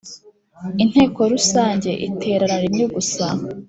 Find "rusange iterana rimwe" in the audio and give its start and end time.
1.33-2.85